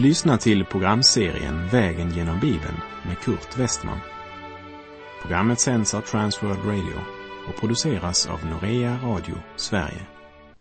Du 0.00 0.06
lyssnar 0.06 0.36
till 0.36 0.64
programserien 0.64 1.68
Vägen 1.68 2.10
genom 2.10 2.40
Bibeln 2.40 2.76
med 3.06 3.18
Kurt 3.18 3.58
Westman. 3.58 3.98
Programmet 5.20 5.60
sänds 5.60 5.94
av 5.94 6.00
Transworld 6.00 6.64
Radio 6.64 7.00
och 7.48 7.60
produceras 7.60 8.26
av 8.26 8.46
Norea 8.46 8.98
Radio 9.02 9.34
Sverige. 9.56 10.06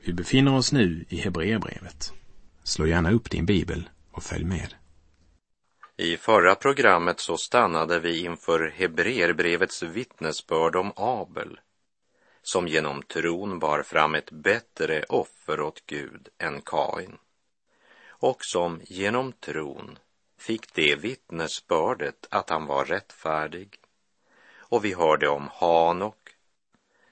Vi 0.06 0.14
befinner 0.14 0.56
oss 0.56 0.72
nu 0.72 1.06
i 1.10 1.18
Hebreerbrevet. 1.18 2.14
Slå 2.64 2.88
gärna 2.88 3.12
upp 3.12 3.30
din 3.30 3.46
bibel 3.46 3.90
och 4.12 4.24
följ 4.24 4.46
med. 4.46 4.74
I 5.98 6.18
förra 6.18 6.56
programmet 6.56 7.20
så 7.20 7.38
stannade 7.38 8.00
vi 8.00 8.26
inför 8.26 8.74
Hebreerbrevets 8.76 9.84
vittnesbörd 9.84 10.76
om 10.76 10.92
Abel, 10.96 11.60
som 12.42 12.68
genom 12.68 13.02
tron 13.02 13.60
bar 13.60 13.84
fram 13.84 14.16
ett 14.16 14.32
bättre 14.32 15.04
offer 15.04 15.62
åt 15.62 15.84
Gud 15.86 16.28
än 16.40 16.62
Kain 16.62 17.18
och 18.20 18.46
som 18.46 18.82
genom 18.84 19.32
tron 19.32 20.00
fick 20.38 20.74
det 20.74 20.96
vittnesbördet 20.96 22.28
att 22.30 22.50
han 22.50 22.66
var 22.66 22.86
rättfärdig. 22.86 23.80
Och 24.58 24.86
vi 24.86 24.94
hörde 24.94 25.30
om 25.30 25.50
Hanok 25.54 26.30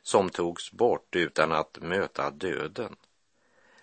som 0.02 0.30
togs 0.30 0.72
bort 0.72 1.16
utan 1.16 1.52
att 1.52 1.78
möta 1.82 2.30
döden. 2.30 2.96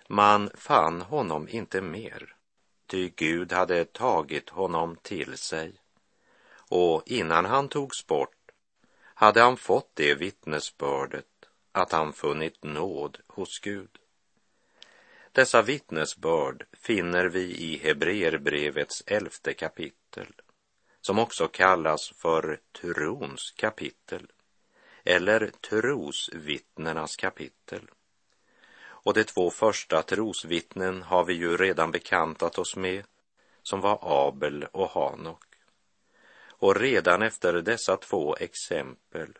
Man 0.09 0.50
fann 0.55 1.00
honom 1.00 1.48
inte 1.48 1.80
mer, 1.80 2.37
ty 2.87 3.09
Gud 3.16 3.52
hade 3.52 3.84
tagit 3.84 4.50
honom 4.50 4.97
till 5.02 5.38
sig. 5.38 5.72
Och 6.56 7.02
innan 7.06 7.45
han 7.45 7.69
togs 7.69 8.06
bort 8.06 8.50
hade 9.14 9.41
han 9.41 9.56
fått 9.56 9.91
det 9.94 10.14
vittnesbördet 10.14 11.27
att 11.72 11.92
han 11.92 12.12
funnit 12.12 12.64
nåd 12.64 13.19
hos 13.27 13.59
Gud. 13.59 13.98
Dessa 15.35 15.63
vittnesbörd 15.63 16.67
finner 16.73 17.25
vi 17.25 17.41
i 17.41 17.79
Hebreerbrevets 17.79 19.03
elfte 19.07 19.55
kapitel, 19.55 20.35
som 21.01 21.19
också 21.19 21.49
kallas 21.49 22.13
för 22.17 22.61
trons 22.81 23.51
kapitel 23.57 24.33
eller 25.05 25.51
trosvittnenas 25.71 27.17
kapitel. 27.17 27.91
Och 28.85 29.15
de 29.15 29.25
två 29.25 29.51
första 29.51 30.03
trosvittnen 30.03 31.03
har 31.03 31.25
vi 31.25 31.35
ju 31.35 31.57
redan 31.57 31.91
bekantat 31.91 32.59
oss 32.59 32.77
med, 32.77 33.05
som 33.62 33.81
var 33.81 33.99
Abel 34.03 34.65
och 34.73 34.91
Hanok. 34.91 35.45
Och 36.47 36.77
redan 36.77 37.23
efter 37.23 37.53
dessa 37.53 37.97
två 37.97 38.37
exempel 38.37 39.39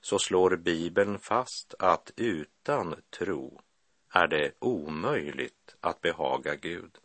så 0.00 0.18
slår 0.18 0.56
Bibeln 0.56 1.18
fast 1.18 1.74
att 1.78 2.10
utan 2.16 3.02
tro 3.18 3.60
är 4.10 4.26
det 4.28 4.52
omöjligt 4.58 5.76
att 5.80 6.00
behaga 6.00 6.54
Gud. 6.54 6.98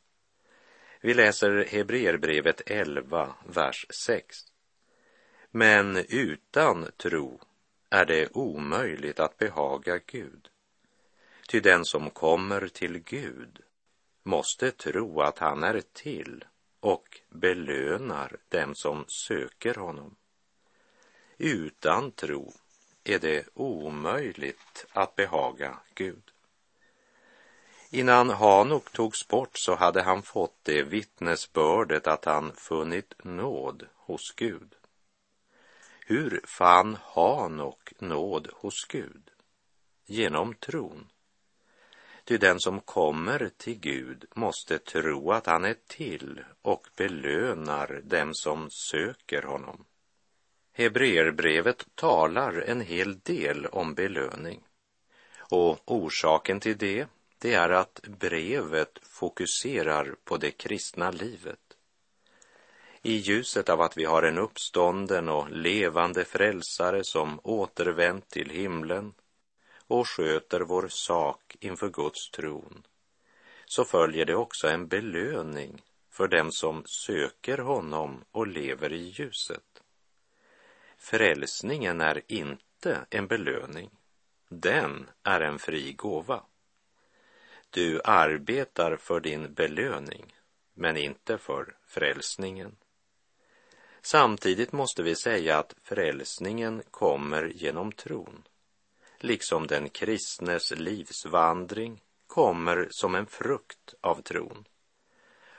Vi 1.01 1.13
läser 1.13 1.65
Hebreerbrevet 1.65 2.61
11, 2.65 3.35
vers 3.45 3.85
6. 3.89 4.37
Men 5.51 5.97
utan 6.09 6.87
tro 6.97 7.41
är 7.89 8.05
det 8.05 8.29
omöjligt 8.33 9.19
att 9.19 9.37
behaga 9.37 9.99
Gud. 10.05 10.49
Ty 11.47 11.59
den 11.59 11.85
som 11.85 12.09
kommer 12.09 12.67
till 12.67 12.99
Gud 12.99 13.59
måste 14.23 14.71
tro 14.71 15.21
att 15.21 15.39
han 15.39 15.63
är 15.63 15.81
till 15.93 16.45
och 16.79 17.19
belönar 17.29 18.37
dem 18.49 18.75
som 18.75 19.05
söker 19.07 19.75
honom. 19.75 20.15
Utan 21.37 22.11
tro 22.11 22.53
är 23.03 23.19
det 23.19 23.45
omöjligt 23.53 24.85
att 24.91 25.15
behaga 25.15 25.79
Gud. 25.95 26.32
Innan 27.93 28.29
Hanok 28.29 28.91
togs 28.91 29.27
bort 29.27 29.57
så 29.57 29.75
hade 29.75 30.01
han 30.01 30.21
fått 30.21 30.57
det 30.63 30.83
vittnesbördet 30.83 32.07
att 32.07 32.25
han 32.25 32.53
funnit 32.53 33.13
nåd 33.23 33.87
hos 33.95 34.31
Gud. 34.35 34.75
Hur 36.05 36.41
fann 36.45 36.97
Hanok 37.01 37.93
nåd 37.99 38.47
hos 38.53 38.85
Gud? 38.85 39.29
Genom 40.05 40.53
tron. 40.55 41.09
Ty 42.23 42.37
den 42.37 42.59
som 42.59 42.79
kommer 42.79 43.49
till 43.57 43.79
Gud 43.79 44.25
måste 44.35 44.77
tro 44.77 45.31
att 45.31 45.45
han 45.45 45.65
är 45.65 45.75
till 45.87 46.43
och 46.61 46.87
belönar 46.95 48.01
dem 48.03 48.33
som 48.33 48.69
söker 48.69 49.41
honom. 49.41 49.85
Hebreerbrevet 50.73 51.85
talar 51.95 52.61
en 52.61 52.81
hel 52.81 53.19
del 53.19 53.65
om 53.65 53.93
belöning 53.93 54.63
och 55.37 55.91
orsaken 55.91 56.59
till 56.59 56.77
det 56.77 57.07
det 57.43 57.53
är 57.53 57.69
att 57.69 58.01
brevet 58.01 58.99
fokuserar 59.01 60.15
på 60.23 60.37
det 60.37 60.51
kristna 60.51 61.11
livet. 61.11 61.59
I 63.01 63.13
ljuset 63.13 63.69
av 63.69 63.81
att 63.81 63.97
vi 63.97 64.05
har 64.05 64.23
en 64.23 64.37
uppstånden 64.37 65.29
och 65.29 65.51
levande 65.51 66.25
frälsare 66.25 67.03
som 67.03 67.39
återvänt 67.43 68.29
till 68.29 68.49
himlen 68.49 69.13
och 69.87 70.07
sköter 70.07 70.61
vår 70.61 70.87
sak 70.87 71.55
inför 71.59 71.89
Guds 71.89 72.31
tron, 72.31 72.83
så 73.65 73.85
följer 73.85 74.25
det 74.25 74.35
också 74.35 74.67
en 74.67 74.87
belöning 74.87 75.81
för 76.09 76.27
dem 76.27 76.51
som 76.51 76.83
söker 76.85 77.57
honom 77.57 78.23
och 78.31 78.47
lever 78.47 78.93
i 78.93 79.09
ljuset. 79.09 79.83
Frälsningen 80.97 82.01
är 82.01 82.21
inte 82.27 83.05
en 83.09 83.27
belöning, 83.27 83.89
den 84.49 85.09
är 85.23 85.41
en 85.41 85.59
fri 85.59 85.93
gåva. 85.93 86.43
Du 87.73 88.01
arbetar 88.03 88.95
för 88.95 89.19
din 89.19 89.53
belöning, 89.53 90.35
men 90.73 90.97
inte 90.97 91.37
för 91.37 91.75
frälsningen. 91.85 92.75
Samtidigt 94.01 94.71
måste 94.71 95.03
vi 95.03 95.15
säga 95.15 95.59
att 95.59 95.75
frälsningen 95.83 96.83
kommer 96.91 97.43
genom 97.43 97.91
tron, 97.91 98.43
liksom 99.19 99.67
den 99.67 99.89
kristnes 99.89 100.71
livsvandring 100.71 102.01
kommer 102.27 102.87
som 102.89 103.15
en 103.15 103.25
frukt 103.25 103.93
av 104.01 104.21
tron. 104.21 104.67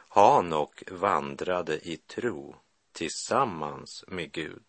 Hanok 0.09 0.83
vandrade 0.91 1.89
i 1.89 1.97
tro 1.97 2.57
tillsammans 2.93 4.05
med 4.09 4.33
Gud. 4.33 4.65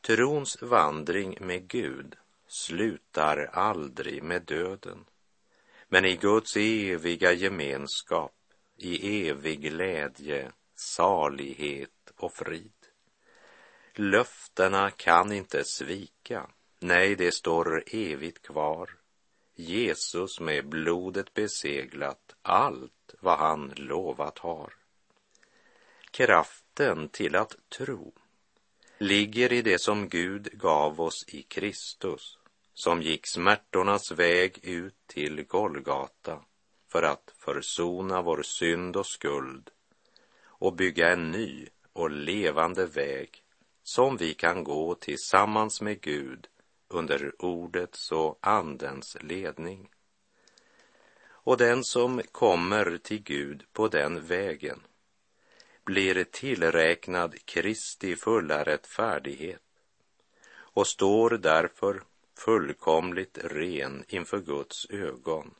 Trons 0.00 0.62
vandring 0.62 1.38
med 1.40 1.68
Gud 1.68 2.16
slutar 2.46 3.50
aldrig 3.52 4.22
med 4.22 4.42
döden 4.42 5.04
men 5.92 6.04
i 6.04 6.16
Guds 6.16 6.56
eviga 6.56 7.32
gemenskap, 7.32 8.34
i 8.76 9.28
evig 9.28 9.60
glädje, 9.60 10.52
salighet 10.74 12.12
och 12.16 12.32
frid. 12.34 12.72
Löftena 13.94 14.90
kan 14.90 15.32
inte 15.32 15.64
svika, 15.64 16.50
nej, 16.78 17.14
det 17.14 17.34
står 17.34 17.84
evigt 17.86 18.42
kvar. 18.42 18.90
Jesus 19.54 20.40
med 20.40 20.68
blodet 20.68 21.34
beseglat 21.34 22.36
allt 22.42 23.14
vad 23.20 23.38
han 23.38 23.72
lovat 23.76 24.38
har. 24.38 24.72
Kraften 26.10 27.08
till 27.08 27.36
att 27.36 27.56
tro 27.68 28.12
ligger 28.98 29.52
i 29.52 29.62
det 29.62 29.78
som 29.78 30.08
Gud 30.08 30.48
gav 30.52 31.00
oss 31.00 31.24
i 31.28 31.42
Kristus 31.42 32.38
som 32.74 33.02
gick 33.02 33.26
smärtornas 33.26 34.12
väg 34.12 34.58
ut 34.62 34.96
till 35.06 35.42
Golgata 35.42 36.40
för 36.88 37.02
att 37.02 37.34
försona 37.38 38.22
vår 38.22 38.42
synd 38.42 38.96
och 38.96 39.06
skuld 39.06 39.70
och 40.42 40.76
bygga 40.76 41.12
en 41.12 41.30
ny 41.30 41.66
och 41.92 42.10
levande 42.10 42.86
väg 42.86 43.44
som 43.82 44.16
vi 44.16 44.34
kan 44.34 44.64
gå 44.64 44.94
tillsammans 44.94 45.80
med 45.80 46.00
Gud 46.00 46.46
under 46.88 47.44
ordets 47.44 48.12
och 48.12 48.38
andens 48.40 49.16
ledning. 49.20 49.90
Och 51.26 51.56
den 51.56 51.84
som 51.84 52.22
kommer 52.32 52.98
till 52.98 53.22
Gud 53.22 53.64
på 53.72 53.88
den 53.88 54.26
vägen 54.26 54.80
blir 55.84 56.24
tillräknad 56.24 57.44
Kristi 57.44 58.16
fulla 58.16 58.64
rättfärdighet 58.64 59.62
och 60.52 60.86
står 60.86 61.30
därför 61.30 62.02
fullkomligt 62.44 63.38
ren 63.42 64.04
inför 64.08 64.40
Guds 64.40 64.90
ögon 64.90 65.54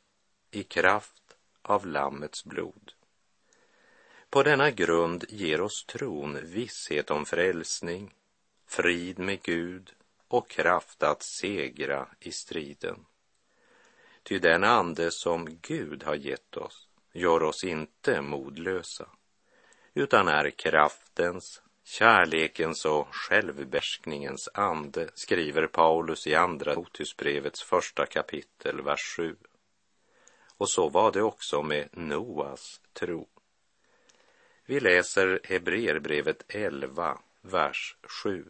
i 0.51 0.63
kraft 0.63 1.37
av 1.61 1.87
Lammets 1.87 2.45
blod. 2.45 2.91
På 4.29 4.43
denna 4.43 4.71
grund 4.71 5.25
ger 5.29 5.61
oss 5.61 5.85
tron 5.85 6.39
visshet 6.43 7.11
om 7.11 7.25
frälsning, 7.25 8.13
frid 8.67 9.19
med 9.19 9.41
Gud 9.41 9.93
och 10.27 10.49
kraft 10.49 11.03
att 11.03 11.23
segra 11.23 12.07
i 12.19 12.31
striden. 12.31 13.05
Ty 14.23 14.39
den 14.39 14.63
ande 14.63 15.11
som 15.11 15.57
Gud 15.61 16.03
har 16.03 16.15
gett 16.15 16.57
oss 16.57 16.87
gör 17.13 17.43
oss 17.43 17.63
inte 17.63 18.21
modlösa, 18.21 19.09
utan 19.93 20.27
är 20.27 20.49
kraftens, 20.49 21.61
Kärlekens 21.91 22.85
och 22.85 23.15
självbärskningens 23.15 24.49
ande, 24.53 25.09
skriver 25.13 25.67
Paulus 25.67 26.27
i 26.27 26.35
Andra 26.35 26.75
Motusbrevets 26.75 27.63
första 27.63 28.05
kapitel, 28.05 28.81
vers 28.81 29.15
7. 29.17 29.35
Och 30.57 30.69
så 30.69 30.89
var 30.89 31.11
det 31.11 31.21
också 31.21 31.63
med 31.63 31.89
Noas 31.91 32.81
tro. 32.93 33.27
Vi 34.65 34.79
läser 34.79 35.39
Hebreerbrevet 35.43 36.43
11, 36.47 37.19
vers 37.41 37.95
7. 38.23 38.45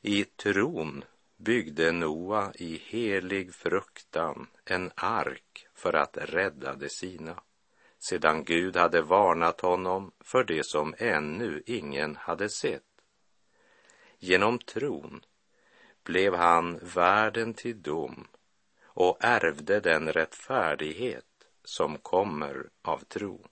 I 0.00 0.24
tron 0.24 1.04
byggde 1.36 1.92
Noa 1.92 2.52
i 2.54 2.82
helig 2.84 3.54
fruktan 3.54 4.46
en 4.64 4.90
ark 4.94 5.66
för 5.74 5.92
att 5.92 6.16
rädda 6.16 6.74
de 6.74 6.88
sina, 6.88 7.42
sedan 8.00 8.44
Gud 8.44 8.76
hade 8.76 9.02
varnat 9.02 9.60
honom 9.60 10.12
för 10.20 10.44
det 10.44 10.66
som 10.66 10.94
ännu 10.98 11.62
ingen 11.66 12.16
hade 12.16 12.48
sett. 12.48 12.82
Genom 14.18 14.58
tron 14.58 15.24
blev 16.04 16.34
han 16.34 16.78
världen 16.82 17.54
till 17.54 17.82
dom 17.82 18.26
och 18.82 19.16
ärvde 19.20 19.80
den 19.80 20.12
rättfärdighet 20.12 21.24
som 21.64 21.98
kommer 21.98 22.68
av 22.82 22.98
tro. 22.98 23.46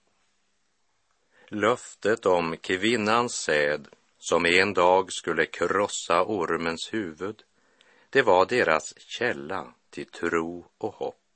Löftet 1.47 2.25
om 2.25 2.57
kvinnans 2.57 3.33
säd 3.33 3.87
som 4.17 4.45
en 4.45 4.73
dag 4.73 5.11
skulle 5.11 5.45
krossa 5.45 6.23
ormens 6.23 6.93
huvud, 6.93 7.43
det 8.09 8.21
var 8.21 8.45
deras 8.45 8.93
källa 8.97 9.73
till 9.89 10.05
tro 10.05 10.65
och 10.77 10.93
hopp. 10.93 11.28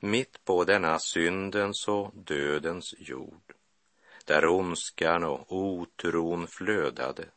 Mitt 0.00 0.44
på 0.44 0.64
denna 0.64 0.98
syndens 0.98 1.88
och 1.88 2.10
dödens 2.14 2.94
jord, 2.98 3.54
där 4.24 4.46
ondskan 4.46 5.24
och 5.24 5.52
otron 5.52 6.46
flödade, 6.46 7.28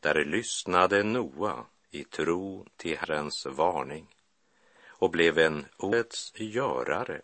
där 0.00 0.24
lyssnade 0.24 1.02
Noa 1.02 1.66
i 1.90 2.04
tro 2.04 2.66
till 2.76 2.98
Herrens 2.98 3.46
varning 3.46 4.14
och 4.86 5.10
blev 5.10 5.38
en 5.38 5.66
ordets 5.76 6.32
görare 6.36 7.20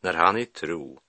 när 0.00 0.14
han 0.14 0.36
i 0.36 0.46
tro 0.46 1.00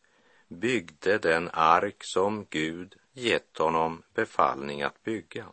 byggde 0.47 1.17
den 1.17 1.49
ark 1.53 2.03
som 2.03 2.45
Gud 2.49 2.95
gett 3.13 3.57
honom 3.57 4.03
befallning 4.13 4.81
att 4.81 5.03
bygga. 5.03 5.45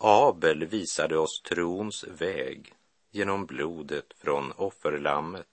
Abel 0.00 0.66
visade 0.66 1.18
oss 1.18 1.42
trons 1.42 2.04
väg 2.04 2.74
genom 3.10 3.46
blodet 3.46 4.12
från 4.16 4.52
offerlammet. 4.52 5.49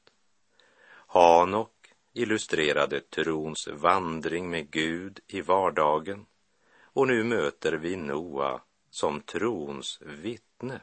Hanok 1.08 1.94
illustrerade 2.14 3.02
trons 3.02 3.68
vandring 3.68 4.50
med 4.50 4.72
Gud 4.72 5.20
i 5.28 5.42
vardagen 5.42 6.26
och 6.82 7.08
nu 7.08 7.24
möter 7.24 7.74
vi 7.74 7.96
Noa 7.96 8.62
som 8.90 9.22
trons 9.22 10.02
vittne. 10.02 10.82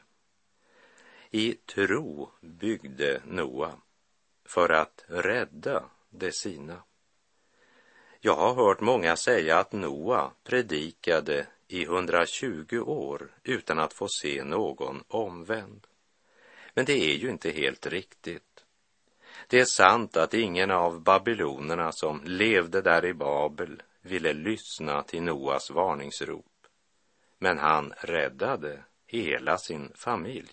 I 1.31 1.53
tro 1.53 2.31
byggde 2.41 3.21
Noa 3.25 3.71
för 4.45 4.69
att 4.69 5.05
rädda 5.07 5.83
de 6.09 6.31
sina. 6.31 6.83
Jag 8.19 8.35
har 8.35 8.53
hört 8.53 8.81
många 8.81 9.15
säga 9.15 9.59
att 9.59 9.71
Noa 9.71 10.31
predikade 10.43 11.47
i 11.67 11.83
120 11.83 12.79
år 12.79 13.31
utan 13.43 13.79
att 13.79 13.93
få 13.93 14.07
se 14.07 14.43
någon 14.43 15.03
omvänd. 15.07 15.87
Men 16.73 16.85
det 16.85 16.93
är 16.93 17.15
ju 17.15 17.29
inte 17.29 17.51
helt 17.51 17.87
riktigt. 17.87 18.54
Det 19.47 19.59
är 19.59 19.65
sant 19.65 20.17
att 20.17 20.33
ingen 20.33 20.71
av 20.71 21.01
babylonerna 21.01 21.91
som 21.91 22.21
levde 22.23 22.81
där 22.81 23.05
i 23.05 23.13
Babel 23.13 23.83
ville 24.01 24.33
lyssna 24.33 25.03
till 25.03 25.23
Noas 25.23 25.71
varningsrop. 25.71 26.45
Men 27.39 27.57
han 27.57 27.93
räddade 27.97 28.83
hela 29.05 29.57
sin 29.57 29.91
familj. 29.95 30.51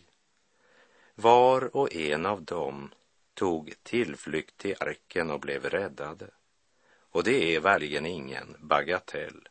Var 1.14 1.76
och 1.76 1.94
en 1.94 2.26
av 2.26 2.44
dem 2.44 2.90
tog 3.34 3.74
tillflykt 3.82 4.56
till 4.56 4.76
arken 4.80 5.30
och 5.30 5.40
blev 5.40 5.64
räddade. 5.64 6.30
Och 7.10 7.24
det 7.24 7.54
är 7.54 7.60
verkligen 7.60 8.06
ingen 8.06 8.56
bagatell. 8.60 9.48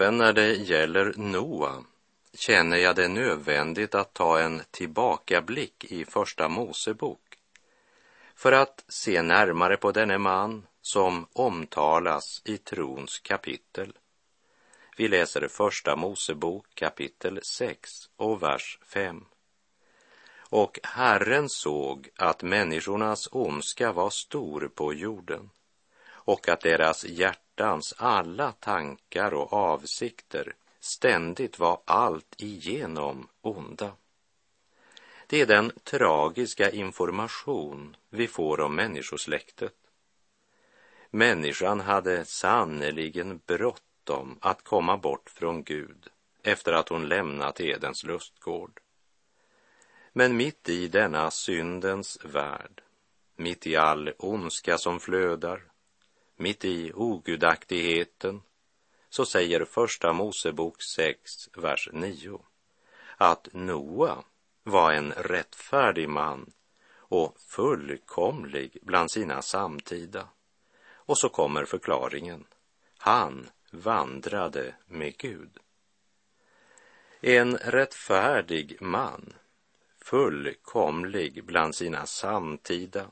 Även 0.00 0.18
när 0.18 0.32
det 0.32 0.52
gäller 0.52 1.12
Noa 1.16 1.84
känner 2.34 2.76
jag 2.76 2.96
det 2.96 3.08
nödvändigt 3.08 3.94
att 3.94 4.12
ta 4.12 4.40
en 4.40 4.62
tillbakablick 4.70 5.84
i 5.84 6.04
Första 6.04 6.48
Mosebok 6.48 7.38
för 8.34 8.52
att 8.52 8.84
se 8.88 9.22
närmare 9.22 9.76
på 9.76 9.92
denne 9.92 10.18
man 10.18 10.66
som 10.82 11.26
omtalas 11.32 12.42
i 12.44 12.58
trons 12.58 13.18
kapitel. 13.18 13.92
Vi 14.96 15.08
läser 15.08 15.48
Första 15.48 15.96
Mosebok 15.96 16.66
kapitel 16.74 17.40
6 17.42 17.90
och 18.16 18.42
vers 18.42 18.78
5. 18.82 19.24
Och 20.38 20.78
Herren 20.82 21.48
såg 21.48 22.08
att 22.16 22.42
människornas 22.42 23.28
ondska 23.32 23.92
var 23.92 24.10
stor 24.10 24.70
på 24.74 24.94
jorden 24.94 25.50
och 26.10 26.48
att 26.48 26.60
deras 26.60 27.04
hjärta 27.04 27.47
hjärtans 27.58 27.94
alla 27.96 28.52
tankar 28.52 29.34
och 29.34 29.52
avsikter 29.52 30.54
ständigt 30.80 31.58
var 31.58 31.80
allt 31.84 32.34
igenom 32.38 33.28
onda. 33.40 33.92
Det 35.26 35.40
är 35.40 35.46
den 35.46 35.72
tragiska 35.84 36.70
information 36.70 37.96
vi 38.10 38.28
får 38.28 38.60
om 38.60 38.74
människosläktet. 38.74 39.74
Människan 41.10 41.80
hade 41.80 42.24
sannerligen 42.24 43.40
bråttom 43.46 44.38
att 44.40 44.64
komma 44.64 44.96
bort 44.96 45.30
från 45.30 45.64
Gud 45.64 46.08
efter 46.42 46.72
att 46.72 46.88
hon 46.88 47.08
lämnat 47.08 47.60
Edens 47.60 48.04
lustgård. 48.04 48.80
Men 50.12 50.36
mitt 50.36 50.68
i 50.68 50.88
denna 50.88 51.30
syndens 51.30 52.18
värld, 52.24 52.82
mitt 53.36 53.66
i 53.66 53.76
all 53.76 54.12
ondska 54.18 54.78
som 54.78 55.00
flödar, 55.00 55.67
mitt 56.38 56.64
i 56.64 56.92
ogudaktigheten, 56.94 58.42
så 59.10 59.26
säger 59.26 59.64
Första 59.64 60.12
Mosebok 60.12 60.82
6, 60.82 61.48
vers 61.56 61.88
9, 61.92 62.40
att 63.16 63.48
Noa 63.52 64.24
var 64.62 64.92
en 64.92 65.12
rättfärdig 65.12 66.08
man 66.08 66.52
och 66.90 67.40
fullkomlig 67.40 68.78
bland 68.82 69.10
sina 69.10 69.42
samtida. 69.42 70.28
Och 70.90 71.18
så 71.18 71.28
kommer 71.28 71.64
förklaringen. 71.64 72.44
Han 72.98 73.48
vandrade 73.70 74.74
med 74.86 75.16
Gud. 75.16 75.58
En 77.20 77.56
rättfärdig 77.56 78.76
man, 78.80 79.34
fullkomlig 80.00 81.44
bland 81.44 81.74
sina 81.74 82.06
samtida. 82.06 83.10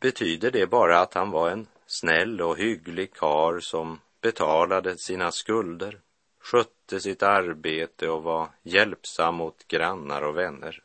Betyder 0.00 0.50
det 0.50 0.66
bara 0.66 1.00
att 1.00 1.14
han 1.14 1.30
var 1.30 1.50
en 1.50 1.66
snäll 1.92 2.40
och 2.40 2.58
hygglig 2.58 3.14
kar 3.14 3.60
som 3.60 4.00
betalade 4.20 4.98
sina 4.98 5.32
skulder, 5.32 6.00
skötte 6.40 7.00
sitt 7.00 7.22
arbete 7.22 8.08
och 8.08 8.22
var 8.22 8.48
hjälpsam 8.62 9.34
mot 9.34 9.68
grannar 9.68 10.22
och 10.22 10.36
vänner. 10.36 10.82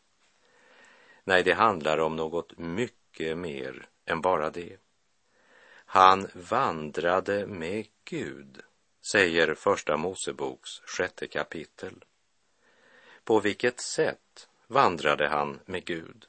Nej, 1.24 1.44
det 1.44 1.54
handlar 1.54 1.98
om 1.98 2.16
något 2.16 2.58
mycket 2.58 3.38
mer 3.38 3.88
än 4.06 4.22
bara 4.22 4.50
det. 4.50 4.78
Han 5.86 6.28
vandrade 6.34 7.48
med 7.48 7.88
Gud, 8.04 8.62
säger 9.02 9.54
Första 9.54 9.98
Moseboks 9.98 10.70
sjätte 10.86 11.28
kapitel. 11.28 12.04
På 13.24 13.40
vilket 13.40 13.80
sätt 13.80 14.50
vandrade 14.68 15.28
han 15.28 15.60
med 15.66 15.86
Gud? 15.86 16.26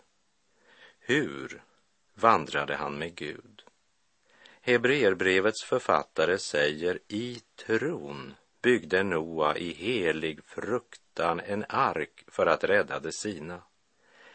Hur 0.99 1.63
vandrade 2.15 2.77
han 2.77 2.99
med 2.99 3.15
Gud? 3.15 3.58
Hebreerbrevets 4.69 5.65
författare 5.65 6.39
säger 6.39 6.99
i 7.09 7.41
tron 7.67 8.35
byggde 8.63 9.03
Noa 9.03 9.57
i 9.57 9.73
helig 9.73 10.45
fruktan 10.45 11.41
en 11.41 11.65
ark 11.69 12.25
för 12.27 12.47
att 12.47 12.65
rädda 12.65 13.01
de 13.01 13.13
sina, 13.13 13.63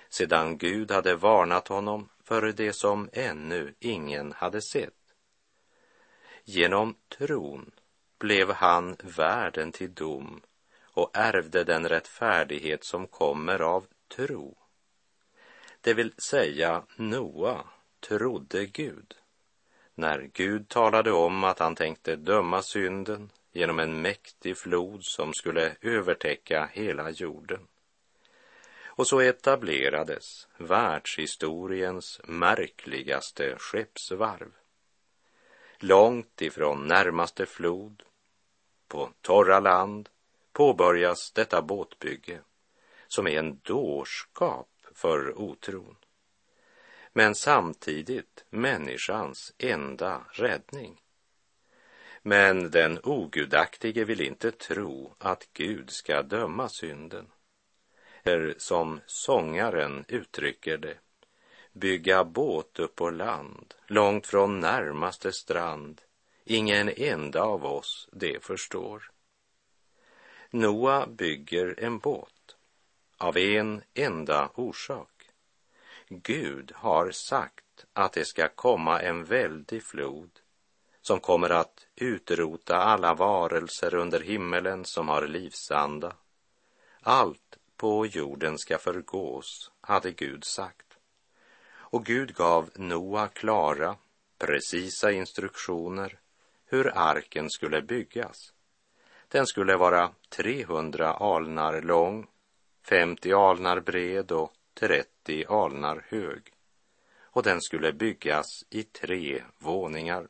sedan 0.09 0.57
Gud 0.57 0.91
hade 0.91 1.15
varnat 1.15 1.67
honom 1.67 2.09
för 2.23 2.51
det 2.51 2.73
som 2.73 3.09
ännu 3.13 3.75
ingen 3.79 4.31
hade 4.31 4.61
sett. 4.61 5.13
Genom 6.43 6.95
tron 7.17 7.71
blev 8.19 8.51
han 8.51 8.95
värden 9.03 9.71
till 9.71 9.93
dom 9.93 10.41
och 10.83 11.11
ärvde 11.13 11.63
den 11.63 11.89
rättfärdighet 11.89 12.83
som 12.83 13.07
kommer 13.07 13.61
av 13.61 13.85
tro. 14.15 14.57
Det 15.81 15.93
vill 15.93 16.13
säga, 16.29 16.83
Noa 16.95 17.65
trodde 17.99 18.65
Gud. 18.65 19.15
När 19.95 20.29
Gud 20.33 20.69
talade 20.69 21.11
om 21.11 21.43
att 21.43 21.59
han 21.59 21.75
tänkte 21.75 22.15
döma 22.15 22.61
synden 22.61 23.31
genom 23.51 23.79
en 23.79 24.01
mäktig 24.01 24.57
flod 24.57 24.99
som 25.03 25.33
skulle 25.33 25.75
övertäcka 25.81 26.69
hela 26.73 27.09
jorden. 27.09 27.67
Och 28.85 29.07
så 29.07 29.19
etablerades 29.19 30.47
världshistoriens 30.57 32.21
märkligaste 32.23 33.55
skeppsvarv. 33.57 34.51
Långt 35.79 36.41
ifrån 36.41 36.87
närmaste 36.87 37.45
flod, 37.45 38.03
på 38.87 39.09
torra 39.21 39.59
land, 39.59 40.09
påbörjas 40.53 41.31
detta 41.31 41.61
båtbygge 41.61 42.39
som 43.07 43.27
är 43.27 43.39
en 43.39 43.59
dårskap 43.63 44.69
för 44.93 45.39
otron. 45.41 45.95
Men 47.13 47.35
samtidigt 47.35 48.45
människans 48.49 49.53
enda 49.57 50.25
räddning. 50.31 51.01
Men 52.21 52.71
den 52.71 52.99
ogudaktige 53.03 54.03
vill 54.03 54.21
inte 54.21 54.51
tro 54.51 55.15
att 55.17 55.47
Gud 55.53 55.89
ska 55.89 56.21
döma 56.21 56.69
synden. 56.69 57.31
Eller 58.23 58.55
som 58.57 58.99
sångaren 59.05 60.05
uttrycker 60.07 60.77
det, 60.77 60.97
bygga 61.73 62.23
båt 62.23 62.79
upp 62.79 62.95
på 62.95 63.09
land, 63.09 63.73
långt 63.87 64.27
från 64.27 64.59
närmaste 64.59 65.31
strand. 65.31 66.01
Ingen 66.45 66.89
enda 66.89 67.41
av 67.41 67.65
oss 67.65 68.09
det 68.11 68.43
förstår. 68.43 69.11
Noa 70.49 71.07
bygger 71.07 71.75
en 71.77 71.99
båt 71.99 72.55
av 73.17 73.37
en 73.37 73.83
enda 73.93 74.49
orsak. 74.55 75.12
Gud 76.21 76.71
har 76.75 77.11
sagt 77.11 77.85
att 77.93 78.13
det 78.13 78.25
ska 78.25 78.47
komma 78.47 79.01
en 79.01 79.25
väldig 79.25 79.83
flod 79.83 80.29
som 81.01 81.19
kommer 81.19 81.49
att 81.49 81.87
utrota 81.95 82.77
alla 82.77 83.13
varelser 83.13 83.95
under 83.95 84.19
himmelen 84.19 84.85
som 84.85 85.09
har 85.09 85.27
livsanda. 85.27 86.15
Allt 87.01 87.57
på 87.77 88.05
jorden 88.05 88.57
ska 88.57 88.77
förgås, 88.77 89.71
hade 89.81 90.11
Gud 90.11 90.43
sagt. 90.43 90.97
Och 91.71 92.05
Gud 92.05 92.35
gav 92.35 92.69
Noa 92.75 93.27
klara, 93.27 93.95
precisa 94.37 95.11
instruktioner 95.11 96.19
hur 96.65 96.97
arken 96.97 97.49
skulle 97.49 97.81
byggas. 97.81 98.53
Den 99.27 99.47
skulle 99.47 99.75
vara 99.77 100.11
300 100.29 101.13
alnar 101.13 101.81
lång, 101.81 102.27
50 102.83 103.33
alnar 103.33 103.79
bred 103.79 104.31
och 104.31 104.53
30 104.73 105.45
alnar 105.49 106.05
hög. 106.09 106.41
Och 107.21 107.43
den 107.43 107.61
skulle 107.61 107.93
byggas 107.93 108.65
i 108.69 108.83
tre 108.83 109.43
våningar. 109.57 110.27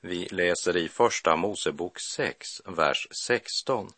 Vi 0.00 0.28
läser 0.30 0.76
i 0.76 0.88
Första 0.88 1.36
Mosebok 1.36 2.00
6, 2.00 2.48
vers 2.64 3.08
16. 3.10 3.92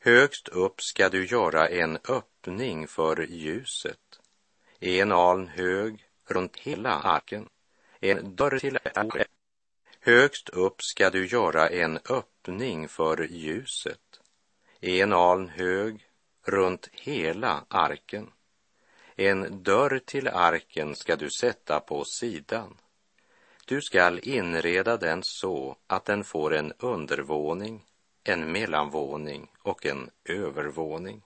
Högst 0.00 0.48
upp 0.48 0.80
ska 0.80 1.08
du 1.08 1.26
göra 1.26 1.68
en 1.68 1.98
öppning 2.08 2.88
för 2.88 3.26
ljuset, 3.26 4.20
en 4.80 5.12
aln 5.12 5.48
hög 5.48 6.08
runt 6.26 6.56
hela 6.56 6.94
arken, 6.94 7.48
en 8.00 8.36
dörr 8.36 8.58
till 8.58 8.78
arken. 8.94 9.24
Högst 10.00 10.48
upp 10.48 10.82
ska 10.82 11.10
du 11.10 11.26
göra 11.26 11.68
en 11.68 11.98
öppning 12.10 12.88
för 12.88 13.26
ljuset, 13.30 14.20
en 14.80 15.12
aln 15.12 15.48
hög 15.48 16.07
runt 16.48 16.88
hela 16.92 17.64
arken. 17.68 18.30
En 19.16 19.62
dörr 19.62 20.00
till 20.04 20.28
arken 20.28 20.96
ska 20.96 21.16
du 21.16 21.30
sätta 21.30 21.80
på 21.80 22.04
sidan 22.04 22.76
du 23.68 23.82
skall 23.82 24.20
inreda 24.22 24.96
den 24.96 25.22
så 25.22 25.76
att 25.86 26.04
den 26.04 26.24
får 26.24 26.54
en 26.54 26.72
undervåning, 26.78 27.84
en 28.24 28.52
mellanvåning 28.52 29.52
och 29.62 29.86
en 29.86 30.10
övervåning. 30.24 31.22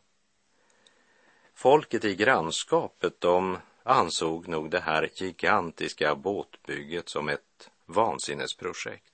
Folket 1.54 2.04
i 2.04 2.14
grannskapet, 2.14 3.20
de 3.20 3.58
ansåg 3.82 4.48
nog 4.48 4.70
det 4.70 4.80
här 4.80 5.10
gigantiska 5.14 6.14
båtbygget 6.14 7.08
som 7.08 7.28
ett 7.28 7.70
vansinnesprojekt. 7.86 9.12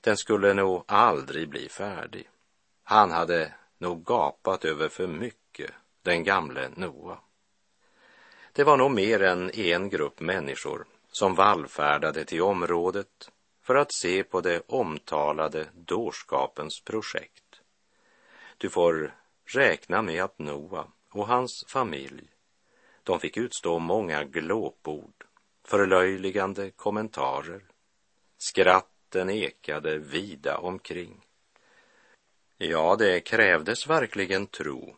Den 0.00 0.16
skulle 0.16 0.54
nog 0.54 0.84
aldrig 0.86 1.48
bli 1.48 1.68
färdig. 1.68 2.28
Han 2.82 3.10
hade 3.10 3.54
nog 3.80 4.04
gapat 4.04 4.64
över 4.64 4.88
för 4.88 5.06
mycket, 5.06 5.70
den 6.02 6.24
gamle 6.24 6.68
Noa. 6.76 7.18
Det 8.52 8.64
var 8.64 8.76
nog 8.76 8.90
mer 8.90 9.22
än 9.22 9.50
en 9.50 9.88
grupp 9.88 10.20
människor 10.20 10.86
som 11.12 11.34
vallfärdade 11.34 12.24
till 12.24 12.42
området 12.42 13.30
för 13.62 13.74
att 13.74 13.94
se 13.94 14.24
på 14.24 14.40
det 14.40 14.62
omtalade 14.66 15.66
dårskapens 15.74 16.80
projekt. 16.80 17.60
Du 18.58 18.70
får 18.70 19.14
räkna 19.44 20.02
med 20.02 20.24
att 20.24 20.38
Noa 20.38 20.86
och 21.12 21.26
hans 21.26 21.64
familj, 21.68 22.28
de 23.02 23.20
fick 23.20 23.36
utstå 23.36 23.78
många 23.78 24.24
glåpord, 24.24 25.24
förlöjligande 25.64 26.70
kommentarer. 26.70 27.62
Skratten 28.38 29.30
ekade 29.30 29.98
vida 29.98 30.58
omkring. 30.58 31.26
Ja, 32.62 32.96
det 32.96 33.20
krävdes 33.20 33.86
verkligen 33.86 34.46
tro 34.46 34.96